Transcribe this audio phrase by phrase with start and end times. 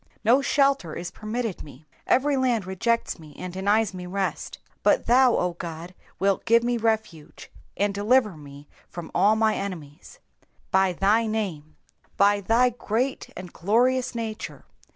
[0.23, 1.85] No shelter is permitted me.
[2.07, 4.57] Every land rejects me and denies me rest.
[4.81, 10.17] But thou, O God, wilt give me refuge, and deliver me from all my enemies.
[10.37, 11.75] ^^ By thy name,^^
[12.17, 14.65] by thy great and glorious nature.